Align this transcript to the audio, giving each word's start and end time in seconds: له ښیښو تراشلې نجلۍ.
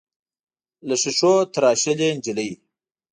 له 0.87 0.95
ښیښو 1.01 1.33
تراشلې 1.53 2.09
نجلۍ. 2.17 2.49